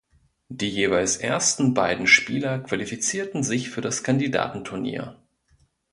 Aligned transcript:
Die 0.49 0.71
jeweils 0.71 1.17
ersten 1.17 1.75
beiden 1.75 2.07
Spieler 2.07 2.57
qualifizierten 2.61 3.43
sich 3.43 3.69
für 3.69 3.81
das 3.81 4.01
Kandidatenturnier. 4.03 5.21